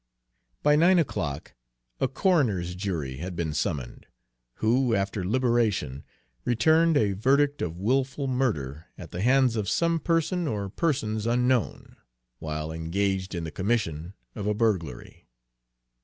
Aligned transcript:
By 0.63 0.75
nine 0.75 0.97
o'clock 0.97 1.53
a 1.99 2.07
coroner's 2.07 2.73
jury 2.73 3.17
had 3.17 3.35
been 3.35 3.53
summoned, 3.53 4.07
who, 4.55 4.95
after 4.95 5.21
brief 5.21 5.29
deliberation, 5.29 6.03
returned 6.43 6.97
a 6.97 7.11
verdict 7.13 7.61
of 7.61 7.77
willful 7.77 8.25
murder 8.25 8.87
at 8.97 9.11
the 9.11 9.21
hands 9.21 9.55
of 9.55 9.69
some 9.69 9.99
person 9.99 10.47
or 10.47 10.69
persons 10.69 11.27
unknown, 11.27 11.97
while 12.39 12.71
engaged 12.71 13.35
in 13.35 13.43
the 13.43 13.51
commission 13.51 14.15
of 14.33 14.47
a 14.47 14.55
burglary. 14.55 15.29